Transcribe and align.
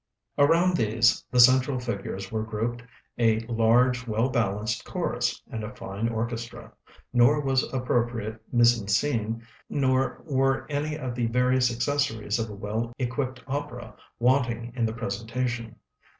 Around 0.39 0.77
these, 0.77 1.23
the 1.29 1.39
central 1.39 1.79
figures, 1.79 2.31
were 2.31 2.41
grouped 2.41 2.81
a 3.19 3.41
large, 3.41 4.07
well 4.07 4.29
balanced 4.29 4.83
chorus, 4.83 5.43
and 5.51 5.63
a 5.63 5.75
fine 5.75 6.09
orchestra; 6.09 6.71
nor 7.13 7.39
was 7.39 7.71
appropriate 7.71 8.41
mise 8.51 8.81
en 8.81 8.87
sc├©ne, 8.87 9.43
nor 9.69 10.23
were 10.25 10.65
any 10.71 10.95
of 10.97 11.13
the 11.13 11.27
various 11.27 11.71
accessories 11.71 12.39
of 12.39 12.49
a 12.49 12.55
well 12.55 12.93
equipped 12.97 13.43
opera, 13.45 13.93
wanting 14.17 14.73
in 14.75 14.87
the 14.87 14.93
presentation. 14.93 15.75